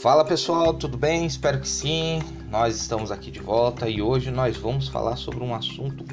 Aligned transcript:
Fala 0.00 0.24
pessoal, 0.24 0.74
tudo 0.74 0.96
bem? 0.96 1.26
Espero 1.26 1.58
que 1.58 1.68
sim. 1.68 2.20
Nós 2.48 2.76
estamos 2.76 3.10
aqui 3.10 3.32
de 3.32 3.40
volta 3.40 3.88
e 3.88 4.00
hoje 4.00 4.30
nós 4.30 4.56
vamos 4.56 4.86
falar 4.86 5.16
sobre 5.16 5.42
um 5.42 5.52
assunto 5.52 6.04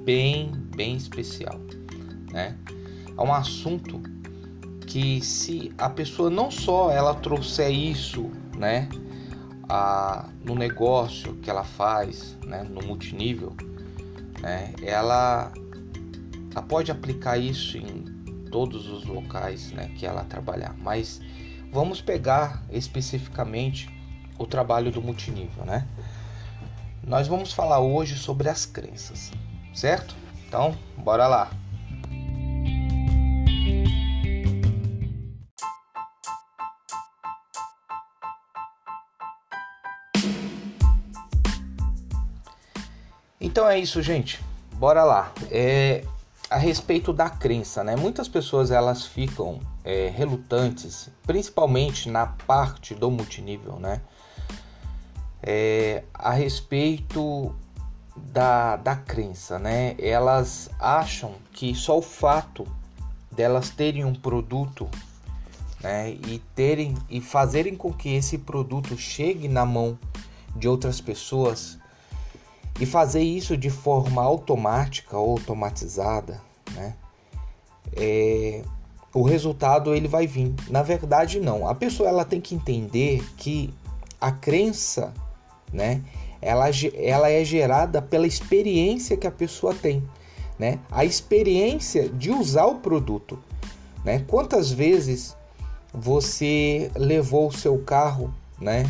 bem, 0.00 0.50
bem 0.74 0.96
especial, 0.96 1.60
né? 2.32 2.56
É 3.14 3.20
um 3.20 3.34
assunto 3.34 4.00
que 4.86 5.20
se 5.20 5.70
a 5.76 5.90
pessoa 5.90 6.30
não 6.30 6.50
só 6.50 6.90
ela 6.90 7.14
trouxer 7.16 7.70
isso, 7.70 8.30
né, 8.56 8.88
a, 9.68 10.30
no 10.42 10.54
negócio 10.54 11.34
que 11.34 11.50
ela 11.50 11.64
faz, 11.64 12.38
né, 12.46 12.62
no 12.62 12.80
multinível, 12.80 13.54
né, 14.40 14.72
ela, 14.82 15.52
ela 16.50 16.62
pode 16.62 16.90
aplicar 16.90 17.36
isso 17.36 17.76
em 17.76 18.04
todos 18.50 18.88
os 18.88 19.04
locais, 19.04 19.70
né, 19.70 19.90
que 19.98 20.06
ela 20.06 20.24
trabalhar, 20.24 20.74
mas 20.78 21.20
vamos 21.74 22.00
pegar 22.00 22.62
especificamente 22.70 23.90
o 24.38 24.46
trabalho 24.46 24.92
do 24.92 25.02
multinível, 25.02 25.64
né? 25.64 25.84
Nós 27.02 27.26
vamos 27.26 27.52
falar 27.52 27.80
hoje 27.80 28.16
sobre 28.16 28.48
as 28.48 28.64
crenças, 28.64 29.32
certo? 29.74 30.14
Então, 30.46 30.78
bora 30.96 31.26
lá. 31.26 31.50
Então 43.40 43.68
é 43.68 43.80
isso, 43.80 44.00
gente. 44.00 44.40
Bora 44.74 45.02
lá. 45.02 45.32
É, 45.50 46.04
a 46.54 46.56
respeito 46.56 47.12
da 47.12 47.28
crença, 47.28 47.82
né? 47.82 47.96
Muitas 47.96 48.28
pessoas 48.28 48.70
elas 48.70 49.04
ficam 49.04 49.58
é, 49.82 50.08
relutantes, 50.08 51.10
principalmente 51.26 52.08
na 52.08 52.28
parte 52.28 52.94
do 52.94 53.10
multinível, 53.10 53.80
né? 53.80 54.00
É, 55.42 56.04
a 56.14 56.30
respeito 56.30 57.52
da, 58.16 58.76
da 58.76 58.94
crença, 58.94 59.58
né? 59.58 59.96
Elas 59.98 60.70
acham 60.78 61.34
que 61.52 61.74
só 61.74 61.98
o 61.98 62.02
fato 62.02 62.64
delas 63.32 63.70
terem 63.70 64.04
um 64.04 64.14
produto, 64.14 64.88
né? 65.80 66.10
E 66.10 66.40
terem 66.54 66.94
e 67.10 67.20
fazerem 67.20 67.74
com 67.74 67.92
que 67.92 68.14
esse 68.14 68.38
produto 68.38 68.96
chegue 68.96 69.48
na 69.48 69.66
mão 69.66 69.98
de 70.54 70.68
outras 70.68 71.00
pessoas 71.00 71.80
e 72.80 72.86
fazer 72.86 73.22
isso 73.22 73.56
de 73.56 73.70
forma 73.70 74.22
automática 74.22 75.16
ou 75.16 75.32
automatizada, 75.32 76.40
né? 76.72 76.94
É, 77.96 78.62
o 79.12 79.22
resultado 79.22 79.94
ele 79.94 80.08
vai 80.08 80.26
vir. 80.26 80.52
Na 80.68 80.82
verdade, 80.82 81.38
não. 81.38 81.68
A 81.68 81.74
pessoa 81.74 82.08
ela 82.08 82.24
tem 82.24 82.40
que 82.40 82.54
entender 82.54 83.24
que 83.36 83.72
a 84.20 84.32
crença, 84.32 85.14
né? 85.72 86.02
Ela, 86.42 86.66
ela 86.96 87.30
é 87.30 87.44
gerada 87.44 88.02
pela 88.02 88.26
experiência 88.26 89.16
que 89.16 89.26
a 89.26 89.30
pessoa 89.30 89.72
tem, 89.72 90.02
né? 90.58 90.80
A 90.90 91.04
experiência 91.04 92.08
de 92.08 92.30
usar 92.30 92.66
o 92.66 92.76
produto, 92.76 93.38
né? 94.04 94.24
Quantas 94.26 94.70
vezes 94.70 95.36
você 95.92 96.90
levou 96.96 97.48
o 97.48 97.52
seu 97.52 97.78
carro, 97.78 98.34
né? 98.60 98.84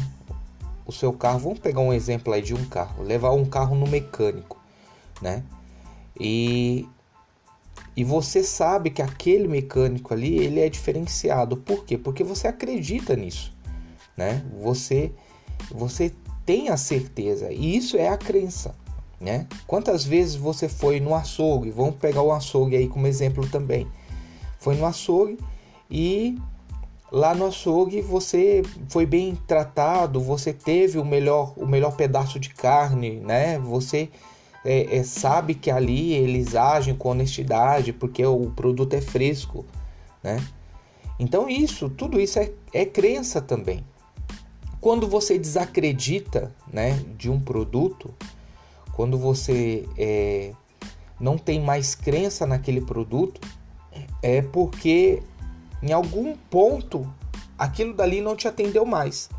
O 0.87 0.93
seu 0.93 1.13
carro, 1.13 1.39
vamos 1.39 1.59
pegar 1.59 1.81
um 1.81 1.93
exemplo 1.93 2.33
aí 2.33 2.43
de 2.43 2.55
um 2.55 2.65
carro, 2.67 3.03
levar 3.03 3.33
um 3.33 3.45
carro 3.45 3.75
no 3.75 3.87
mecânico, 3.87 4.61
né? 5.21 5.43
E 6.19 6.89
e 7.97 8.03
você 8.03 8.43
sabe 8.43 8.91
que 8.91 9.01
aquele 9.01 9.47
mecânico 9.47 10.12
ali, 10.12 10.37
ele 10.37 10.61
é 10.61 10.69
diferenciado. 10.69 11.57
Por 11.57 11.85
quê? 11.85 11.97
Porque 11.97 12.25
você 12.25 12.49
acredita 12.49 13.15
nisso, 13.15 13.53
né? 14.17 14.45
Você 14.62 15.12
você 15.71 16.12
tem 16.45 16.69
a 16.69 16.77
certeza. 16.77 17.53
E 17.53 17.77
isso 17.77 17.97
é 17.97 18.09
a 18.09 18.19
crença, 18.19 18.75
né? 19.21 19.47
Quantas 19.67 20.05
vezes 20.05 20.34
você 20.34 20.69
foi 20.69 21.00
no 21.00 21.15
açougue? 21.15 21.71
Vamos 21.71 21.97
pegar 21.97 22.23
o 22.23 22.33
açougue 22.33 22.77
aí 22.77 22.89
como 22.89 23.06
exemplo 23.06 23.47
também. 23.49 23.87
Foi 24.59 24.75
no 24.77 24.84
açougue 24.84 25.39
e 25.91 26.39
Lá 27.12 27.34
no 27.34 27.47
açougue 27.47 28.00
você 28.00 28.62
foi 28.88 29.06
bem 29.06 29.37
tratado, 29.47 30.20
você 30.20 30.53
teve 30.53 30.98
o 30.98 31.04
melhor, 31.04 31.53
o 31.56 31.66
melhor 31.66 31.94
pedaço 31.94 32.41
de 32.41 32.50
carne, 32.50 33.20
né? 33.20 33.59
Você 33.59 34.09
é, 34.65 34.97
é, 34.97 35.03
sabe 35.04 35.54
que 35.54 35.70
ali 35.70 36.12
eles 36.14 36.54
agem 36.54 36.94
com 36.94 37.10
honestidade 37.10 37.93
porque 37.93 38.25
o 38.25 38.50
produto 38.50 38.94
é 38.94 39.00
fresco, 39.00 39.64
né? 40.22 40.44
Então 41.19 41.48
isso, 41.48 41.88
tudo 41.88 42.20
isso 42.20 42.38
é, 42.38 42.50
é 42.72 42.84
crença 42.84 43.41
também. 43.41 43.84
Quando 44.81 45.06
você 45.06 45.38
desacredita, 45.38 46.53
né, 46.70 47.00
de 47.16 47.31
um 47.31 47.41
produto, 47.41 48.12
quando 48.93 49.16
você 49.16 49.88
é, 49.97 50.53
não 51.19 51.38
tem 51.38 51.60
mais 51.60 51.94
crença 51.94 52.47
naquele 52.47 52.81
produto, 52.81 53.41
é 54.22 54.43
porque 54.43 55.22
em 55.83 55.93
algum 55.93 56.37
ponto 56.51 57.11
aquilo 57.59 57.95
dali 57.95 58.21
não 58.21 58.37
te 58.37 58.49
atendeu 58.49 58.85
mais, 58.85 59.31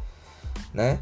né? 0.73 1.00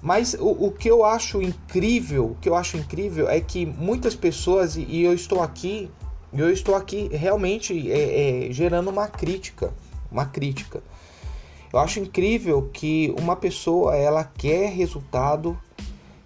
Mas 0.00 0.34
o, 0.34 0.66
o, 0.66 0.72
que 0.72 0.90
eu 0.90 1.04
acho 1.04 1.40
incrível, 1.40 2.32
o 2.32 2.34
que 2.40 2.48
eu 2.48 2.56
acho 2.56 2.76
incrível 2.76 3.28
é 3.28 3.40
que 3.40 3.64
muitas 3.64 4.16
pessoas 4.16 4.76
e 4.76 5.02
eu 5.02 5.14
estou 5.14 5.40
aqui, 5.40 5.88
eu 6.32 6.50
estou 6.50 6.74
aqui 6.74 7.08
realmente 7.12 7.90
é, 7.90 8.48
é, 8.48 8.52
gerando 8.52 8.90
uma 8.90 9.06
crítica, 9.06 9.72
uma 10.10 10.26
crítica. 10.26 10.82
Eu 11.72 11.78
acho 11.78 12.00
incrível 12.00 12.68
que 12.72 13.14
uma 13.18 13.36
pessoa 13.36 13.96
ela 13.96 14.24
quer 14.24 14.70
resultado 14.70 15.56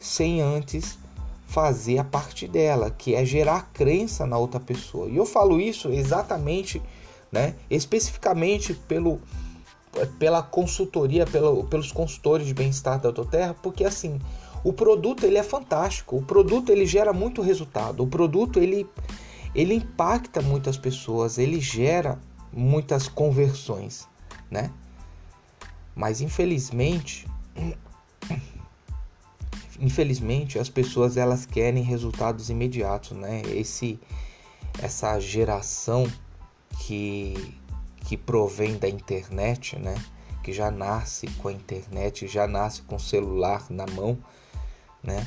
sem 0.00 0.40
antes 0.40 0.98
fazer 1.46 1.98
a 1.98 2.04
parte 2.04 2.48
dela, 2.48 2.90
que 2.90 3.14
é 3.14 3.24
gerar 3.24 3.70
crença 3.72 4.26
na 4.26 4.38
outra 4.38 4.58
pessoa. 4.58 5.08
E 5.08 5.16
eu 5.16 5.26
falo 5.26 5.60
isso 5.60 5.88
exatamente 5.90 6.82
né? 7.30 7.54
especificamente 7.70 8.74
pelo, 8.74 9.20
pela 10.18 10.42
consultoria, 10.42 11.26
pelo, 11.26 11.64
pelos 11.64 11.92
consultores 11.92 12.46
de 12.46 12.54
bem-estar 12.54 13.00
da 13.00 13.08
Autoterra, 13.08 13.54
porque 13.54 13.84
assim, 13.84 14.20
o 14.64 14.72
produto 14.72 15.24
ele 15.24 15.38
é 15.38 15.42
fantástico, 15.42 16.16
o 16.16 16.22
produto 16.22 16.70
ele 16.70 16.86
gera 16.86 17.12
muito 17.12 17.42
resultado, 17.42 18.02
o 18.02 18.06
produto 18.06 18.58
ele, 18.58 18.88
ele 19.54 19.74
impacta 19.74 20.42
muitas 20.42 20.76
pessoas, 20.76 21.38
ele 21.38 21.60
gera 21.60 22.18
muitas 22.52 23.08
conversões, 23.08 24.08
né? 24.50 24.70
Mas 25.94 26.20
infelizmente, 26.20 27.26
infelizmente 29.78 30.58
as 30.58 30.68
pessoas 30.68 31.16
elas 31.16 31.46
querem 31.46 31.82
resultados 31.82 32.50
imediatos, 32.50 33.12
né? 33.12 33.42
Esse 33.46 33.98
essa 34.82 35.18
geração 35.18 36.06
que, 36.80 37.54
que 37.98 38.16
provém 38.16 38.78
da 38.78 38.88
internet, 38.88 39.78
né? 39.78 39.94
que 40.42 40.52
já 40.52 40.70
nasce 40.70 41.26
com 41.42 41.48
a 41.48 41.52
internet, 41.52 42.28
já 42.28 42.46
nasce 42.46 42.82
com 42.82 42.96
o 42.96 43.00
celular 43.00 43.66
na 43.68 43.84
mão, 43.86 44.16
né? 45.02 45.26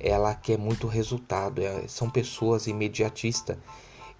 ela 0.00 0.34
quer 0.34 0.58
muito 0.58 0.86
resultado. 0.86 1.62
É, 1.62 1.86
são 1.88 2.08
pessoas 2.08 2.66
imediatistas 2.66 3.56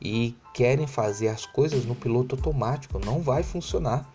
e 0.01 0.37
querem 0.55 0.87
fazer 0.87 1.29
as 1.29 1.47
coisas 1.47 1.85
no 1.85 1.95
piloto 1.95 2.35
automático. 2.35 2.99
Não 2.99 3.21
vai 3.21 3.43
funcionar. 3.43 4.09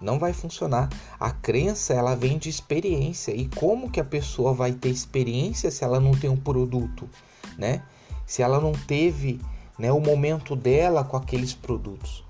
Não 0.00 0.18
vai 0.18 0.32
funcionar. 0.32 0.90
A 1.18 1.30
crença 1.30 1.94
ela 1.94 2.14
vem 2.14 2.38
de 2.38 2.48
experiência. 2.48 3.32
E 3.32 3.48
como 3.48 3.90
que 3.90 4.00
a 4.00 4.04
pessoa 4.04 4.52
vai 4.52 4.72
ter 4.72 4.90
experiência 4.90 5.70
se 5.70 5.84
ela 5.84 6.00
não 6.00 6.12
tem 6.12 6.28
um 6.28 6.36
produto, 6.36 7.08
né? 7.56 7.82
Se 8.26 8.42
ela 8.42 8.60
não 8.60 8.72
teve 8.72 9.40
né, 9.78 9.92
o 9.92 10.00
momento 10.00 10.56
dela 10.56 11.04
com 11.04 11.16
aqueles 11.16 11.52
produtos. 11.52 12.24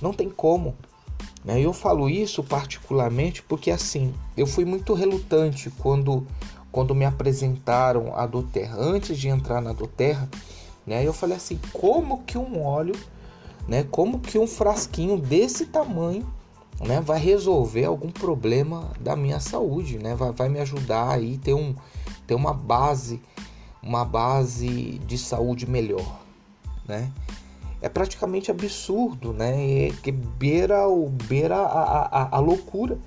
Não 0.00 0.12
tem 0.12 0.28
como. 0.28 0.76
Né? 1.44 1.60
Eu 1.60 1.72
falo 1.72 2.08
isso 2.08 2.42
particularmente 2.42 3.42
porque 3.42 3.70
assim, 3.70 4.14
eu 4.36 4.46
fui 4.46 4.64
muito 4.64 4.92
relutante 4.94 5.70
quando, 5.70 6.26
quando 6.70 6.94
me 6.94 7.04
apresentaram 7.04 8.14
a 8.14 8.26
Doterra. 8.26 8.76
Antes 8.78 9.18
de 9.18 9.28
entrar 9.28 9.60
na 9.60 9.72
Doterra, 9.72 10.28
né, 10.86 11.06
eu 11.06 11.12
falei 11.12 11.36
assim, 11.36 11.58
como 11.72 12.22
que 12.24 12.36
um 12.36 12.62
óleo, 12.62 12.94
né, 13.66 13.86
como 13.90 14.20
que 14.20 14.38
um 14.38 14.46
frasquinho 14.46 15.18
desse 15.18 15.66
tamanho 15.66 16.26
né, 16.80 17.00
vai 17.00 17.18
resolver 17.18 17.84
algum 17.84 18.10
problema 18.10 18.90
da 18.98 19.14
minha 19.14 19.38
saúde, 19.38 19.98
né? 19.98 20.14
Vai, 20.14 20.32
vai 20.32 20.48
me 20.48 20.60
ajudar 20.60 21.10
aí 21.10 21.36
ter 21.36 21.52
um 21.52 21.74
ter 22.26 22.34
uma 22.34 22.54
base, 22.54 23.20
uma 23.82 24.02
base 24.02 24.98
de 25.06 25.18
saúde 25.18 25.68
melhor 25.68 26.19
né? 26.90 27.10
É 27.80 27.88
praticamente 27.88 28.50
absurdo, 28.50 29.32
né? 29.32 29.86
É 29.86 29.90
que 30.02 30.12
beira, 30.12 30.86
o, 30.86 31.08
beira 31.08 31.56
a, 31.56 32.24
a, 32.24 32.36
a 32.36 32.38
loucura. 32.38 32.98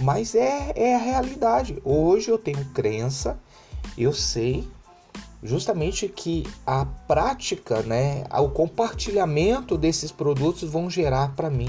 Mas 0.00 0.34
é, 0.34 0.72
é 0.74 0.94
a 0.94 0.98
realidade. 0.98 1.80
Hoje 1.84 2.30
eu 2.30 2.38
tenho 2.38 2.64
crença, 2.66 3.38
eu 3.98 4.12
sei 4.12 4.66
justamente 5.42 6.08
que 6.08 6.46
a 6.64 6.84
prática, 6.84 7.82
né, 7.82 8.24
o 8.30 8.48
compartilhamento 8.48 9.76
desses 9.76 10.12
produtos 10.12 10.70
vão 10.70 10.88
gerar 10.88 11.34
para 11.34 11.50
mim, 11.50 11.68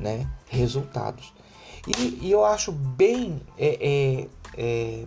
né, 0.00 0.28
resultados. 0.48 1.32
E, 1.86 2.26
e 2.26 2.30
eu 2.30 2.44
acho 2.44 2.72
bem 2.72 3.40
é, 3.56 3.78
é, 3.80 4.28
é, 4.56 5.04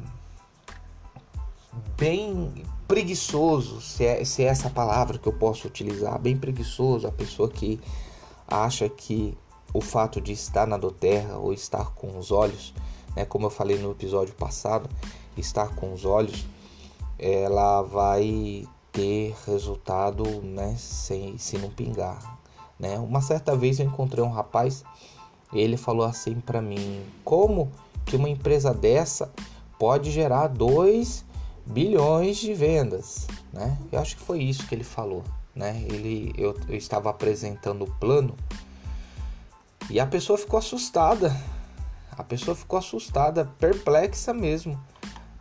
bem 1.97 2.63
preguiçoso, 2.91 3.79
se 3.79 4.05
é, 4.05 4.25
se 4.25 4.43
é 4.43 4.47
essa 4.47 4.69
palavra 4.69 5.17
que 5.17 5.25
eu 5.25 5.31
posso 5.31 5.65
utilizar, 5.65 6.19
bem 6.19 6.35
preguiçoso 6.35 7.07
a 7.07 7.11
pessoa 7.11 7.47
que 7.47 7.79
acha 8.45 8.89
que 8.89 9.37
o 9.73 9.79
fato 9.79 10.19
de 10.19 10.33
estar 10.33 10.67
na 10.67 10.75
doterra 10.75 11.37
ou 11.37 11.53
estar 11.53 11.91
com 11.91 12.17
os 12.19 12.33
olhos, 12.33 12.73
né, 13.15 13.23
como 13.23 13.45
eu 13.45 13.49
falei 13.49 13.77
no 13.77 13.91
episódio 13.91 14.35
passado, 14.35 14.89
estar 15.37 15.73
com 15.73 15.93
os 15.93 16.03
olhos, 16.03 16.45
ela 17.17 17.81
vai 17.81 18.67
ter 18.91 19.37
resultado 19.47 20.25
né, 20.41 20.75
sem, 20.77 21.37
se 21.37 21.57
não 21.57 21.69
pingar. 21.69 22.39
Né? 22.77 22.99
Uma 22.99 23.21
certa 23.21 23.55
vez 23.55 23.79
eu 23.79 23.85
encontrei 23.85 24.21
um 24.21 24.31
rapaz 24.31 24.83
ele 25.53 25.77
falou 25.77 26.05
assim 26.05 26.41
para 26.41 26.61
mim: 26.61 27.05
como 27.23 27.71
que 28.05 28.17
uma 28.17 28.29
empresa 28.29 28.73
dessa 28.73 29.31
pode 29.79 30.11
gerar 30.11 30.47
2 30.47 31.30
bilhões 31.65 32.37
de 32.37 32.53
vendas? 32.53 33.27
Né? 33.51 33.77
Eu 33.91 33.99
acho 33.99 34.17
que 34.17 34.23
foi 34.23 34.41
isso 34.43 34.67
que 34.67 34.75
ele 34.75 34.83
falou. 34.83 35.23
Né? 35.55 35.83
Ele, 35.89 36.33
eu, 36.37 36.57
eu 36.67 36.75
estava 36.75 37.09
apresentando 37.09 37.83
o 37.83 37.91
plano 37.99 38.35
e 39.89 39.99
a 39.99 40.05
pessoa 40.05 40.37
ficou 40.37 40.57
assustada. 40.57 41.35
A 42.17 42.23
pessoa 42.23 42.55
ficou 42.55 42.77
assustada, 42.77 43.45
perplexa 43.57 44.33
mesmo, 44.33 44.79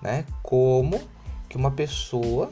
né? 0.00 0.24
Como 0.42 1.00
que 1.48 1.56
uma 1.56 1.70
pessoa, 1.70 2.50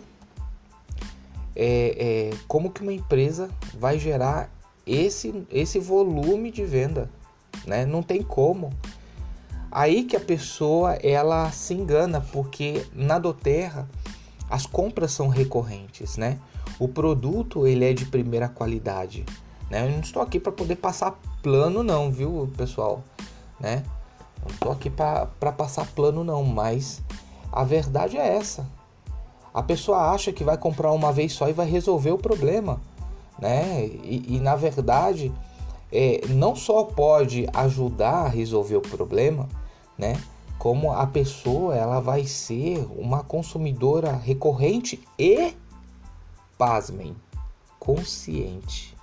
é, 1.56 2.30
é, 2.30 2.36
como 2.46 2.70
que 2.70 2.82
uma 2.82 2.92
empresa 2.92 3.48
vai 3.74 3.98
gerar 3.98 4.50
esse, 4.86 5.46
esse 5.50 5.78
volume 5.78 6.50
de 6.50 6.64
venda, 6.64 7.10
né? 7.66 7.86
Não 7.86 8.02
tem 8.02 8.22
como. 8.22 8.70
Aí 9.70 10.04
que 10.04 10.16
a 10.16 10.20
pessoa 10.20 10.94
ela 10.94 11.50
se 11.50 11.74
engana, 11.74 12.20
porque 12.32 12.86
na 12.92 13.18
Doterra 13.18 13.88
as 14.48 14.64
compras 14.64 15.12
são 15.12 15.28
recorrentes, 15.28 16.16
né? 16.16 16.38
O 16.78 16.88
produto 16.88 17.66
ele 17.66 17.84
é 17.84 17.92
de 17.92 18.06
primeira 18.06 18.48
qualidade, 18.48 19.26
né? 19.70 19.86
Eu 19.86 19.90
não 19.90 20.00
estou 20.00 20.22
aqui 20.22 20.40
para 20.40 20.52
poder 20.52 20.76
passar 20.76 21.18
plano 21.42 21.82
não, 21.82 22.10
viu, 22.10 22.50
pessoal, 22.56 23.02
né? 23.60 23.82
Não 24.40 24.54
estou 24.54 24.72
aqui 24.72 24.88
para 24.88 25.52
passar 25.52 25.86
plano 25.86 26.24
não, 26.24 26.44
mas 26.44 27.02
a 27.52 27.64
verdade 27.64 28.16
é 28.16 28.36
essa. 28.36 28.66
A 29.52 29.62
pessoa 29.62 30.12
acha 30.12 30.32
que 30.32 30.44
vai 30.44 30.56
comprar 30.56 30.92
uma 30.92 31.12
vez 31.12 31.32
só 31.32 31.48
e 31.48 31.52
vai 31.52 31.68
resolver 31.68 32.12
o 32.12 32.18
problema, 32.18 32.80
né? 33.38 33.84
E, 33.84 34.36
e 34.36 34.40
na 34.40 34.56
verdade, 34.56 35.32
é, 35.92 36.22
não 36.28 36.54
só 36.54 36.84
pode 36.84 37.46
ajudar 37.52 38.26
a 38.26 38.28
resolver 38.28 38.76
o 38.76 38.80
problema, 38.80 39.48
né? 39.98 40.20
Como 40.58 40.92
a 40.92 41.06
pessoa 41.06 41.76
ela 41.76 42.00
vai 42.00 42.24
ser 42.24 42.86
uma 42.96 43.22
consumidora 43.22 44.12
recorrente 44.12 45.02
e, 45.18 45.54
pasmem, 46.56 47.14
consciente, 47.78 48.96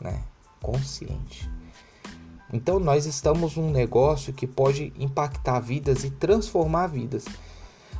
né? 0.00 0.22
Consciente. 0.62 1.50
Então 2.52 2.78
nós 2.78 3.04
estamos 3.04 3.56
num 3.56 3.70
negócio 3.70 4.32
que 4.32 4.46
pode 4.46 4.92
impactar 4.98 5.58
vidas 5.60 6.04
e 6.04 6.10
transformar 6.10 6.86
vidas. 6.86 7.24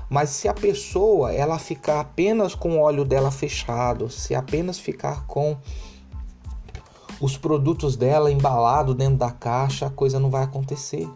Mas 0.08 0.30
se 0.30 0.46
a 0.46 0.54
pessoa 0.54 1.32
ela 1.32 1.58
ficar 1.58 2.00
apenas 2.00 2.54
com 2.54 2.76
o 2.76 2.80
olho 2.80 3.04
dela 3.04 3.30
fechado, 3.30 4.10
se 4.10 4.34
apenas 4.34 4.78
ficar 4.78 5.26
com 5.26 5.56
os 7.20 7.36
produtos 7.36 7.96
dela 7.96 8.30
embalados 8.30 8.94
dentro 8.94 9.16
da 9.16 9.30
caixa, 9.30 9.86
a 9.86 9.90
coisa 9.90 10.20
não 10.20 10.30
vai 10.30 10.44
acontecer, 10.44 11.08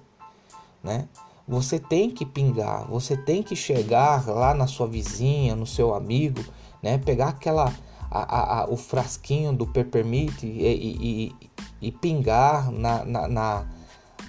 né? 0.89 1.09
Você 1.47 1.79
tem 1.79 2.11
que 2.11 2.27
pingar, 2.27 2.87
você 2.89 3.17
tem 3.17 3.43
que 3.43 3.55
chegar 3.55 4.27
lá 4.27 4.53
na 4.53 4.67
sua 4.67 4.87
vizinha, 4.87 5.55
no 5.55 5.67
seu 5.67 5.95
amigo, 5.95 6.45
né? 6.83 6.99
Pegar 6.99 7.29
aquela 7.29 7.73
a, 8.11 8.21
a, 8.21 8.61
a, 8.61 8.71
o 8.71 8.77
frasquinho 8.77 9.53
do 9.53 9.67
peppermint 9.67 10.43
e, 10.43 10.47
e, 10.47 10.97
e, 11.01 11.89
e 11.89 11.93
pingar 11.93 12.71
na, 12.71 13.05
na, 13.05 13.29
na, 13.29 13.67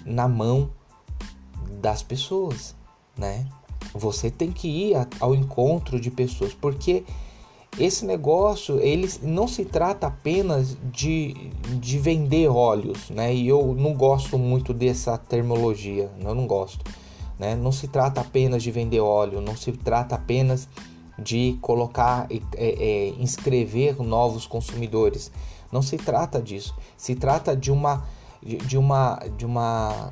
na 0.05 0.27
mão 0.27 0.69
das 1.81 2.03
pessoas, 2.03 2.75
né? 3.17 3.47
Você 3.93 4.29
tem 4.29 4.51
que 4.51 4.67
ir 4.67 5.07
ao 5.19 5.33
encontro 5.33 5.99
de 5.99 6.11
pessoas, 6.11 6.53
porque 6.53 7.05
esse 7.77 8.05
negócio 8.05 8.79
ele 8.79 9.09
não 9.21 9.47
se 9.47 9.63
trata 9.63 10.07
apenas 10.07 10.77
de, 10.91 11.33
de 11.79 11.99
vender 11.99 12.47
óleos, 12.47 13.09
né? 13.09 13.33
E 13.33 13.47
eu 13.47 13.75
não 13.77 13.93
gosto 13.93 14.37
muito 14.37 14.73
dessa 14.73 15.17
terminologia, 15.17 16.09
eu 16.19 16.33
não 16.33 16.47
gosto, 16.47 16.83
né? 17.37 17.55
Não 17.55 17.71
se 17.71 17.87
trata 17.87 18.21
apenas 18.21 18.63
de 18.63 18.71
vender 18.71 18.99
óleo, 18.99 19.41
não 19.41 19.55
se 19.55 19.71
trata 19.71 20.15
apenas 20.15 20.67
de 21.17 21.57
colocar, 21.61 22.27
é, 22.29 22.39
é, 22.57 23.09
inscrever 23.19 24.01
novos 24.01 24.47
consumidores. 24.47 25.31
Não 25.71 25.81
se 25.81 25.97
trata 25.97 26.41
disso. 26.41 26.75
Se 26.97 27.13
trata 27.13 27.55
de 27.55 27.71
uma, 27.71 28.03
de 28.41 28.77
uma, 28.77 29.19
de 29.37 29.45
uma 29.45 30.11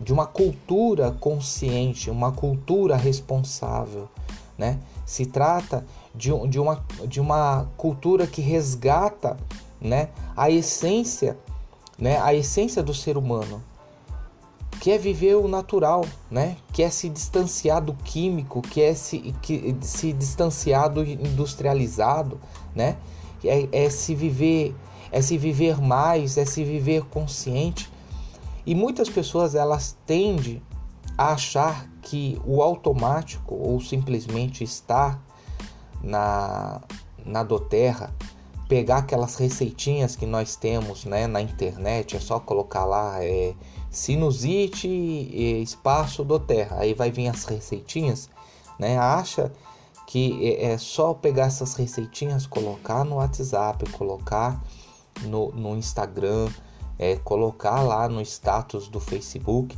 de 0.00 0.12
uma 0.12 0.26
cultura 0.26 1.10
consciente, 1.10 2.10
uma 2.10 2.30
cultura 2.30 2.96
responsável, 2.96 4.08
né? 4.58 4.78
Se 5.04 5.26
trata 5.26 5.84
de, 6.14 6.30
de, 6.48 6.58
uma, 6.58 6.84
de 7.06 7.20
uma 7.20 7.68
cultura 7.76 8.26
que 8.26 8.40
resgata, 8.40 9.36
né, 9.80 10.08
a 10.36 10.50
essência, 10.50 11.36
né, 11.98 12.18
a 12.20 12.34
essência 12.34 12.82
do 12.82 12.94
ser 12.94 13.16
humano, 13.16 13.62
que 14.80 14.90
é 14.90 14.98
viver 14.98 15.36
o 15.36 15.48
natural, 15.48 16.04
né? 16.30 16.56
Que 16.72 16.82
é 16.82 16.90
se 16.90 17.08
distanciar 17.08 17.82
do 17.82 17.94
químico, 17.94 18.60
que 18.60 18.82
é 18.82 18.94
se, 18.94 19.34
que, 19.42 19.74
se 19.80 20.12
distanciar 20.12 20.90
do 20.90 21.02
industrializado, 21.02 22.38
né? 22.74 22.96
É, 23.44 23.84
é 23.84 23.90
se 23.90 24.14
viver, 24.14 24.74
é 25.10 25.22
se 25.22 25.38
viver 25.38 25.80
mais, 25.80 26.36
é 26.36 26.44
se 26.44 26.62
viver 26.62 27.04
consciente. 27.04 27.90
E 28.66 28.74
muitas 28.74 29.08
pessoas 29.08 29.54
elas 29.54 29.96
tendem 30.06 30.62
a 31.16 31.32
achar 31.32 31.88
que 32.02 32.40
o 32.44 32.62
automático 32.62 33.54
ou 33.54 33.80
simplesmente 33.80 34.62
estar 34.62 35.20
na, 36.02 36.80
na 37.24 37.42
doterra, 37.42 38.14
pegar 38.68 38.98
aquelas 38.98 39.36
receitinhas 39.36 40.16
que 40.16 40.26
nós 40.26 40.56
temos 40.56 41.04
né, 41.04 41.26
na 41.26 41.40
internet, 41.40 42.16
é 42.16 42.20
só 42.20 42.38
colocar 42.38 42.84
lá 42.84 43.24
é, 43.24 43.54
sinusite 43.90 44.88
espaço 45.62 46.24
doterra, 46.24 46.78
aí 46.80 46.92
vai 46.92 47.10
vir 47.10 47.28
as 47.28 47.44
receitinhas, 47.44 48.28
né, 48.78 48.98
acha 48.98 49.52
que 50.06 50.46
é, 50.46 50.72
é 50.72 50.78
só 50.78 51.14
pegar 51.14 51.46
essas 51.46 51.74
receitinhas, 51.74 52.46
colocar 52.46 53.04
no 53.04 53.16
WhatsApp, 53.16 53.88
colocar 53.92 54.62
no, 55.22 55.50
no 55.52 55.76
Instagram, 55.76 56.48
é, 56.98 57.16
colocar 57.16 57.82
lá 57.82 58.08
no 58.08 58.20
status 58.20 58.88
do 58.88 59.00
Facebook 59.00 59.76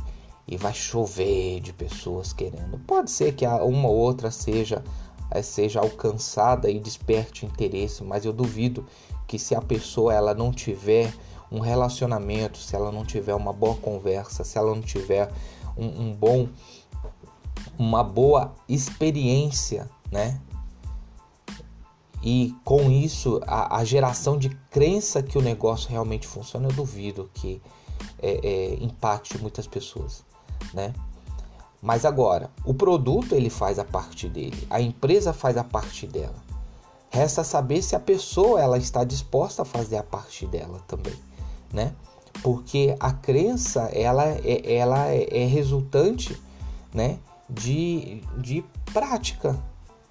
e 0.49 0.57
vai 0.57 0.73
chover 0.73 1.59
de 1.59 1.71
pessoas 1.71 2.33
querendo. 2.33 2.79
Pode 2.79 3.11
ser 3.11 3.33
que 3.33 3.45
uma 3.45 3.87
ou 3.87 3.95
outra 3.95 4.31
seja 4.31 4.83
é, 5.31 5.41
seja 5.43 5.79
alcançada 5.79 6.71
e 6.71 6.79
desperte 6.79 7.45
interesse, 7.45 8.03
mas 8.03 8.25
eu 8.25 8.33
duvido 8.33 8.85
que 9.27 9.37
se 9.37 9.53
a 9.53 9.61
pessoa 9.61 10.11
ela 10.13 10.33
não 10.33 10.51
tiver 10.51 11.13
um 11.51 11.59
relacionamento, 11.59 12.57
se 12.57 12.75
ela 12.75 12.91
não 12.91 13.05
tiver 13.05 13.35
uma 13.35 13.53
boa 13.53 13.75
conversa, 13.75 14.43
se 14.43 14.57
ela 14.57 14.73
não 14.73 14.81
tiver 14.81 15.31
um, 15.77 15.85
um 15.85 16.13
bom 16.13 16.47
uma 17.77 18.03
boa 18.03 18.53
experiência, 18.67 19.89
né? 20.11 20.41
E 22.21 22.53
com 22.65 22.91
isso, 22.91 23.39
a, 23.47 23.77
a, 23.77 23.85
geração 23.85 24.37
de 24.37 24.49
crença 24.69 25.23
que 25.23 25.37
o 25.37 25.41
negócio 25.41 25.89
realmente 25.89 26.27
funciona, 26.27 26.67
eu 26.67 26.73
duvido 26.73 27.29
que 27.33 27.61
é, 28.21 28.39
é, 28.45 28.83
impacte 28.83 29.37
muitas 29.37 29.65
pessoas, 29.65 30.25
né? 30.73 30.93
Mas 31.81 32.05
agora, 32.05 32.49
o 32.65 32.73
produto 32.73 33.33
ele 33.33 33.49
faz 33.49 33.79
a 33.79 33.85
parte 33.85 34.27
dele, 34.27 34.67
a 34.69 34.81
empresa 34.81 35.31
faz 35.31 35.57
a 35.57 35.63
parte 35.63 36.05
dela. 36.05 36.35
Resta 37.09 37.43
saber 37.43 37.81
se 37.81 37.95
a 37.95 37.99
pessoa 37.99 38.61
ela 38.61 38.77
está 38.77 39.03
disposta 39.03 39.63
a 39.63 39.65
fazer 39.65 39.97
a 39.97 40.03
parte 40.03 40.45
dela 40.45 40.79
também, 40.87 41.15
né? 41.73 41.93
Porque 42.43 42.95
a 42.99 43.11
crença 43.11 43.89
ela 43.93 44.25
é, 44.25 44.75
ela 44.75 45.07
é, 45.07 45.43
é 45.43 45.45
resultante, 45.45 46.39
né? 46.93 47.17
De, 47.49 48.21
de 48.37 48.63
prática, 48.93 49.57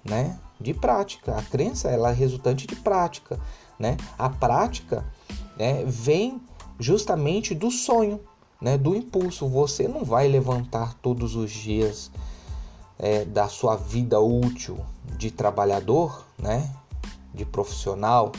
né? 0.03 0.37
de 0.59 0.73
prática. 0.73 1.35
A 1.35 1.41
crença 1.41 1.87
ela 1.89 2.09
é 2.09 2.13
resultante 2.13 2.67
de 2.67 2.75
prática, 2.75 3.39
né? 3.77 3.95
A 4.17 4.29
prática 4.29 5.05
né, 5.57 5.83
vem 5.85 6.41
justamente 6.77 7.55
do 7.55 7.71
sonho, 7.71 8.19
né? 8.61 8.77
Do 8.77 8.95
impulso. 8.95 9.47
Você 9.47 9.87
não 9.87 10.03
vai 10.03 10.27
levantar 10.27 10.93
todos 10.95 11.35
os 11.35 11.51
dias 11.51 12.11
é, 12.97 13.25
da 13.25 13.47
sua 13.47 13.75
vida 13.75 14.19
útil 14.19 14.77
de 15.17 15.31
trabalhador, 15.31 16.25
né? 16.37 16.69
De 17.33 17.45
profissional, 17.45 18.31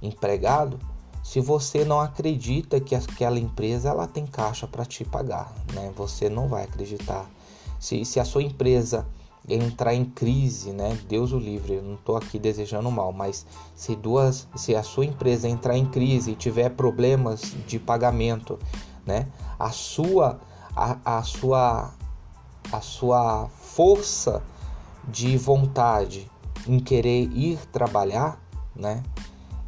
empregado, 0.00 0.78
se 1.22 1.40
você 1.40 1.84
não 1.84 2.00
acredita 2.00 2.80
que 2.80 2.94
aquela 2.94 3.38
empresa 3.38 3.88
ela 3.88 4.06
tem 4.06 4.26
caixa 4.26 4.66
para 4.66 4.84
te 4.84 5.04
pagar, 5.04 5.52
né? 5.72 5.92
Você 5.96 6.28
não 6.28 6.48
vai 6.48 6.64
acreditar. 6.64 7.30
Se, 7.78 8.04
se 8.04 8.20
a 8.20 8.24
sua 8.24 8.42
empresa 8.42 9.06
entrar 9.48 9.94
em 9.94 10.04
crise, 10.04 10.72
né? 10.72 10.98
Deus 11.08 11.32
o 11.32 11.38
livre, 11.38 11.74
eu 11.74 11.82
não 11.82 11.94
estou 11.94 12.16
aqui 12.16 12.38
desejando 12.38 12.90
mal, 12.90 13.12
mas 13.12 13.46
se 13.74 13.94
duas, 13.94 14.46
se 14.56 14.74
a 14.74 14.82
sua 14.82 15.04
empresa 15.04 15.48
entrar 15.48 15.76
em 15.76 15.86
crise 15.86 16.32
e 16.32 16.36
tiver 16.36 16.70
problemas 16.70 17.54
de 17.66 17.78
pagamento, 17.78 18.58
né? 19.06 19.26
A 19.58 19.70
sua 19.70 20.40
a, 20.74 21.18
a 21.18 21.22
sua 21.22 21.94
a 22.72 22.80
sua 22.80 23.48
força 23.48 24.42
de 25.08 25.36
vontade 25.36 26.30
em 26.66 26.78
querer 26.78 27.28
ir 27.32 27.58
trabalhar, 27.72 28.40
né? 28.74 29.02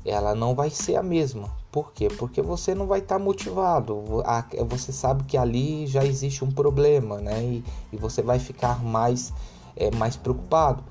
Ela 0.04 0.34
não 0.34 0.54
vai 0.54 0.70
ser 0.70 0.96
a 0.96 1.02
mesma. 1.02 1.50
Por 1.72 1.92
quê? 1.92 2.08
Porque 2.08 2.40
você 2.40 2.74
não 2.74 2.86
vai 2.86 3.00
estar 3.00 3.18
tá 3.18 3.24
motivado. 3.24 4.04
Você 4.68 4.92
sabe 4.92 5.24
que 5.24 5.36
ali 5.36 5.86
já 5.86 6.04
existe 6.04 6.44
um 6.44 6.50
problema, 6.50 7.18
né? 7.18 7.42
E, 7.42 7.64
e 7.92 7.96
você 7.96 8.22
vai 8.22 8.38
ficar 8.38 8.82
mais, 8.82 9.32
é, 9.74 9.90
mais 9.96 10.16
preocupado. 10.16 10.84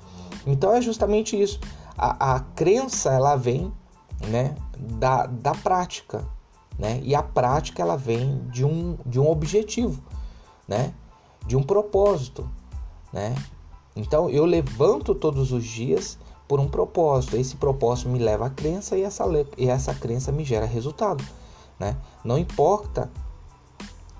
Então 0.46 0.74
é 0.74 0.82
justamente 0.82 1.42
isso. 1.42 1.60
A, 1.98 2.36
a 2.36 2.40
crença 2.40 3.12
ela 3.12 3.36
vem, 3.36 3.72
né? 4.28 4.56
Da, 4.78 5.26
da 5.28 5.52
prática, 5.52 6.28
né? 6.78 7.00
E 7.04 7.14
a 7.16 7.24
prática 7.24 7.82
ela 7.82 7.96
vem 7.96 8.40
de 8.50 8.66
um, 8.66 8.98
de 9.06 9.20
um 9.20 9.30
objetivo, 9.30 10.02
né? 10.68 10.94
De 11.46 11.56
um 11.56 11.64
propósito, 11.64 12.50
né? 13.12 13.36
Então 13.96 14.30
eu 14.30 14.46
levanto 14.46 15.14
todos 15.14 15.52
os 15.52 15.64
dias 15.64 16.18
por 16.48 16.60
um 16.60 16.68
propósito. 16.68 17.38
Esse 17.38 17.56
propósito 17.56 18.10
me 18.10 18.20
leva 18.20 18.48
à 18.48 18.50
crença 18.50 18.98
e 18.98 19.04
essa, 19.04 19.24
e 19.58 19.70
essa 19.70 19.94
crença 19.94 20.32
me 20.32 20.44
gera 20.44 20.66
resultado, 20.66 21.24
né? 21.80 21.98
Não 22.24 22.38
importa 22.38 23.10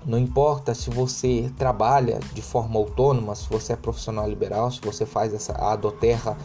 não 0.06 0.18
importa 0.18 0.74
se 0.74 0.90
você 0.90 1.50
trabalha 1.56 2.20
de 2.34 2.42
forma 2.42 2.78
autônoma, 2.78 3.34
se 3.34 3.48
você 3.48 3.72
é 3.72 3.76
profissional 3.76 4.28
liberal, 4.28 4.70
se 4.70 4.78
você 4.80 5.06
faz 5.06 5.32
essa 5.32 5.54
a 5.54 5.74
doterra 5.76 6.36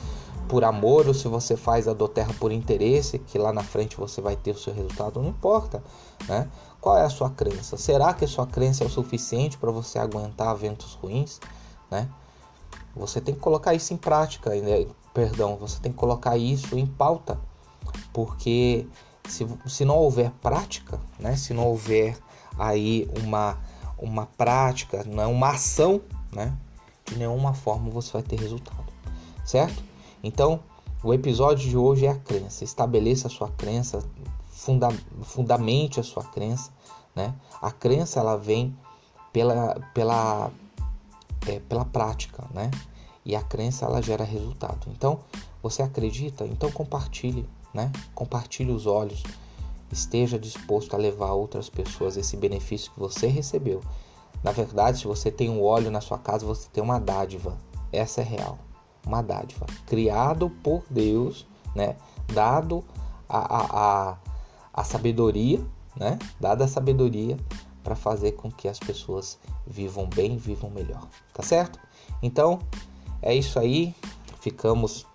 por 0.49 0.63
amor 0.63 1.07
ou 1.07 1.13
se 1.13 1.27
você 1.27 1.55
faz 1.55 1.87
a 1.87 1.93
doterra 1.93 2.33
por 2.39 2.51
interesse, 2.51 3.19
que 3.19 3.37
lá 3.37 3.53
na 3.53 3.63
frente 3.63 3.95
você 3.95 4.19
vai 4.19 4.35
ter 4.35 4.51
o 4.51 4.57
seu 4.57 4.73
resultado, 4.73 5.21
não 5.21 5.29
importa, 5.29 5.81
né? 6.27 6.49
Qual 6.81 6.97
é 6.97 7.03
a 7.03 7.09
sua 7.09 7.29
crença? 7.29 7.77
Será 7.77 8.13
que 8.15 8.25
a 8.25 8.27
sua 8.27 8.47
crença 8.47 8.83
é 8.83 8.87
o 8.87 8.89
suficiente 8.89 9.59
para 9.59 9.69
você 9.69 9.99
aguentar 9.99 10.55
ventos 10.55 10.95
ruins, 10.95 11.39
né? 11.91 12.09
Você 12.95 13.21
tem 13.21 13.35
que 13.35 13.39
colocar 13.39 13.75
isso 13.75 13.93
em 13.93 13.97
prática, 13.97 14.49
né? 14.55 14.87
perdão, 15.13 15.55
você 15.55 15.79
tem 15.79 15.91
que 15.91 15.97
colocar 15.97 16.35
isso 16.35 16.77
em 16.77 16.87
pauta, 16.87 17.39
porque 18.11 18.87
se, 19.27 19.47
se 19.67 19.85
não 19.85 19.97
houver 19.97 20.31
prática, 20.41 20.99
né? 21.19 21.35
Se 21.35 21.53
não 21.53 21.67
houver 21.67 22.17
aí 22.57 23.07
uma 23.23 23.57
uma 23.99 24.25
prática, 24.25 25.03
não 25.03 25.21
é 25.21 25.27
uma 25.27 25.49
ação, 25.49 26.01
né? 26.31 26.57
De 27.05 27.17
nenhuma 27.17 27.53
forma 27.53 27.91
você 27.91 28.13
vai 28.13 28.23
ter 28.23 28.39
resultado, 28.39 28.91
certo? 29.45 29.88
Então, 30.23 30.59
o 31.01 31.13
episódio 31.13 31.69
de 31.69 31.77
hoje 31.77 32.05
é 32.05 32.09
a 32.09 32.15
crença. 32.15 32.63
Estabeleça 32.63 33.27
a 33.27 33.31
sua 33.31 33.49
crença, 33.49 34.03
funda, 34.47 34.89
fundamente 35.23 35.99
a 35.99 36.03
sua 36.03 36.23
crença, 36.23 36.71
né? 37.15 37.33
A 37.61 37.71
crença 37.71 38.19
ela 38.19 38.35
vem 38.35 38.75
pela 39.31 39.79
pela 39.93 40.51
é, 41.47 41.59
pela 41.61 41.85
prática, 41.85 42.45
né? 42.53 42.69
E 43.25 43.35
a 43.35 43.41
crença 43.41 43.85
ela 43.85 44.01
gera 44.01 44.23
resultado. 44.23 44.87
Então, 44.89 45.19
você 45.63 45.81
acredita? 45.81 46.45
Então 46.45 46.69
compartilhe, 46.71 47.47
né? 47.73 47.91
Compartilhe 48.13 48.71
os 48.71 48.85
olhos. 48.85 49.23
Esteja 49.91 50.37
disposto 50.37 50.93
a 50.93 50.97
levar 50.97 51.31
outras 51.31 51.69
pessoas 51.69 52.17
esse 52.17 52.35
benefício 52.35 52.91
que 52.91 52.99
você 52.99 53.27
recebeu. 53.27 53.81
Na 54.43 54.51
verdade, 54.51 54.99
se 54.99 55.07
você 55.07 55.31
tem 55.31 55.49
um 55.49 55.63
óleo 55.63 55.89
na 55.89 56.01
sua 56.01 56.17
casa, 56.17 56.45
você 56.45 56.67
tem 56.71 56.83
uma 56.83 56.99
dádiva. 56.99 57.57
Essa 57.91 58.21
é 58.21 58.23
real 58.23 58.68
uma 59.05 59.21
dádiva, 59.21 59.65
criado 59.85 60.49
por 60.63 60.83
Deus, 60.89 61.45
né? 61.75 61.95
Dado 62.33 62.83
a, 63.27 63.37
a, 63.37 64.09
a, 64.11 64.17
a 64.73 64.83
sabedoria, 64.83 65.59
né? 65.95 66.17
Dada 66.39 66.65
a 66.65 66.67
sabedoria 66.67 67.37
para 67.83 67.95
fazer 67.95 68.33
com 68.33 68.51
que 68.51 68.67
as 68.67 68.79
pessoas 68.79 69.39
vivam 69.65 70.07
bem, 70.07 70.37
vivam 70.37 70.69
melhor, 70.69 71.07
tá 71.33 71.43
certo? 71.43 71.79
Então 72.21 72.59
é 73.21 73.33
isso 73.33 73.59
aí, 73.59 73.95
ficamos 74.41 75.05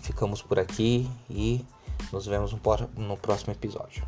ficamos 0.00 0.42
por 0.42 0.58
aqui 0.58 1.10
e 1.30 1.64
nos 2.12 2.26
vemos 2.26 2.52
no, 2.52 3.16
próximo 3.16 3.52
episódio. 3.52 4.06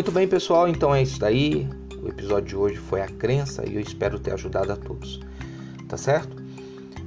Muito 0.00 0.12
bem, 0.12 0.26
pessoal, 0.26 0.66
então 0.66 0.94
é 0.94 1.02
isso 1.02 1.20
daí. 1.20 1.68
O 2.02 2.08
episódio 2.08 2.48
de 2.48 2.56
hoje 2.56 2.76
foi 2.76 3.02
a 3.02 3.06
crença 3.06 3.68
e 3.68 3.74
eu 3.74 3.80
espero 3.82 4.18
ter 4.18 4.32
ajudado 4.32 4.72
a 4.72 4.76
todos. 4.76 5.20
Tá 5.86 5.98
certo? 5.98 6.42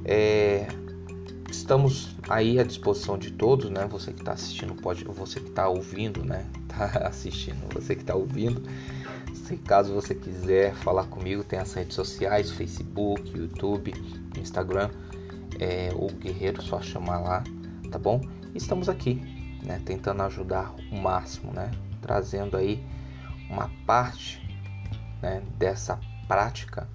É... 0.04 0.68
Estamos 1.50 2.14
aí 2.28 2.56
à 2.56 2.62
disposição 2.62 3.18
de 3.18 3.32
todos, 3.32 3.68
né? 3.68 3.84
Você 3.90 4.12
que 4.12 4.20
está 4.20 4.30
assistindo 4.30 4.80
pode, 4.80 5.02
você 5.06 5.40
que 5.40 5.48
está 5.48 5.68
ouvindo, 5.68 6.24
né? 6.24 6.46
Tá 6.68 7.08
assistindo, 7.08 7.66
você 7.74 7.96
que 7.96 8.02
está 8.02 8.14
ouvindo. 8.14 8.62
Se 9.34 9.56
caso 9.56 9.92
você 9.92 10.14
quiser 10.14 10.72
falar 10.76 11.06
comigo, 11.06 11.42
tem 11.42 11.58
as 11.58 11.74
redes 11.74 11.96
sociais, 11.96 12.52
Facebook, 12.52 13.36
YouTube, 13.36 13.92
Instagram, 14.38 14.88
é, 15.58 15.90
o 15.96 16.06
Guerreiro, 16.12 16.62
só 16.62 16.80
chamar 16.80 17.18
lá, 17.18 17.44
tá 17.90 17.98
bom? 17.98 18.20
Estamos 18.54 18.88
aqui, 18.88 19.20
né? 19.64 19.82
Tentando 19.84 20.22
ajudar 20.22 20.72
o 20.92 20.96
máximo, 20.96 21.52
né? 21.52 21.72
Trazendo 22.04 22.54
aí 22.54 22.84
uma 23.48 23.70
parte 23.86 24.42
né, 25.22 25.42
dessa 25.56 25.98
prática 26.28 26.86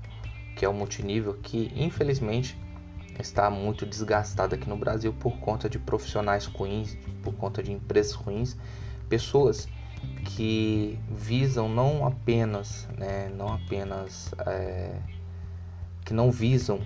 que 0.55 0.63
é 0.63 0.69
o 0.69 0.73
multinível 0.73 1.33
que 1.41 1.71
infelizmente 1.75 2.55
está 3.17 3.49
muito 3.49 3.87
desgastada 3.87 4.55
aqui 4.55 4.69
no 4.69 4.77
Brasil 4.77 5.11
por 5.11 5.37
conta 5.39 5.67
de 5.67 5.79
profissionais 5.79 6.45
ruins, 6.45 6.95
por 7.23 7.33
conta 7.33 7.63
de 7.63 7.71
empresas 7.71 8.13
ruins, 8.13 8.55
pessoas 9.09 9.67
que 10.25 10.99
visam 11.09 11.67
não 11.67 12.05
apenas, 12.05 12.87
né, 12.97 13.29
não 13.35 13.51
apenas 13.51 14.31
é, 14.45 14.95
que 16.05 16.13
não 16.13 16.31
visam 16.31 16.79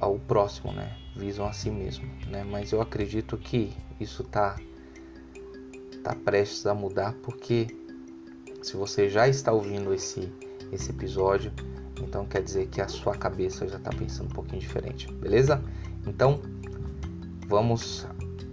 ao 0.00 0.18
próximo, 0.18 0.72
né, 0.72 0.96
visam 1.14 1.46
a 1.46 1.52
si 1.52 1.70
mesmo, 1.70 2.06
né, 2.26 2.44
mas 2.44 2.72
eu 2.72 2.82
acredito 2.82 3.36
que 3.38 3.72
isso 4.00 4.22
está 4.22 4.56
está 6.02 6.14
prestes 6.14 6.66
a 6.66 6.74
mudar, 6.74 7.14
porque 7.22 7.68
se 8.60 8.76
você 8.76 9.08
já 9.08 9.28
está 9.28 9.52
ouvindo 9.52 9.94
esse, 9.94 10.30
esse 10.72 10.90
episódio, 10.90 11.52
então 12.00 12.26
quer 12.26 12.42
dizer 12.42 12.66
que 12.66 12.80
a 12.80 12.88
sua 12.88 13.14
cabeça 13.16 13.66
já 13.68 13.76
está 13.76 13.90
pensando 13.90 14.26
um 14.26 14.34
pouquinho 14.34 14.60
diferente, 14.60 15.10
beleza? 15.14 15.62
Então 16.06 16.40
vamos 17.46 18.06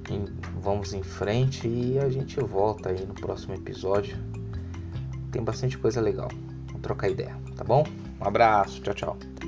em, 0.09 0.25
vamos 0.61 0.93
em 0.93 1.01
frente 1.01 1.67
e 1.67 1.99
a 1.99 2.09
gente 2.09 2.39
volta 2.39 2.89
aí 2.89 3.05
no 3.05 3.13
próximo 3.13 3.55
episódio. 3.55 4.17
Tem 5.31 5.43
bastante 5.43 5.77
coisa 5.77 5.99
legal. 5.99 6.29
Vamos 6.67 6.81
trocar 6.81 7.09
ideia, 7.09 7.35
tá 7.55 7.63
bom? 7.63 7.83
Um 8.19 8.27
abraço, 8.27 8.81
tchau, 8.81 8.93
tchau. 8.93 9.38